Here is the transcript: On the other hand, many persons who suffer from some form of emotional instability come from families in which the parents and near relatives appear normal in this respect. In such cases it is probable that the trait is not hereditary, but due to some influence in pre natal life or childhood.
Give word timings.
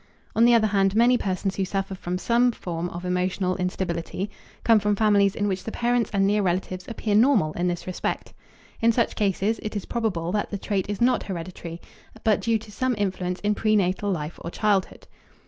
On 0.35 0.45
the 0.45 0.55
other 0.55 0.65
hand, 0.65 0.95
many 0.95 1.15
persons 1.15 1.57
who 1.57 1.63
suffer 1.63 1.93
from 1.93 2.17
some 2.17 2.51
form 2.51 2.89
of 2.89 3.05
emotional 3.05 3.55
instability 3.57 4.31
come 4.63 4.79
from 4.79 4.95
families 4.95 5.35
in 5.35 5.47
which 5.47 5.63
the 5.63 5.71
parents 5.71 6.09
and 6.11 6.25
near 6.25 6.41
relatives 6.41 6.85
appear 6.87 7.13
normal 7.13 7.53
in 7.53 7.67
this 7.67 7.85
respect. 7.85 8.33
In 8.81 8.91
such 8.91 9.15
cases 9.15 9.59
it 9.61 9.75
is 9.75 9.85
probable 9.85 10.31
that 10.31 10.49
the 10.49 10.57
trait 10.57 10.89
is 10.89 11.01
not 11.01 11.21
hereditary, 11.21 11.79
but 12.23 12.41
due 12.41 12.57
to 12.57 12.71
some 12.71 12.95
influence 12.97 13.39
in 13.41 13.53
pre 13.53 13.75
natal 13.75 14.09
life 14.09 14.39
or 14.43 14.49
childhood. 14.49 15.05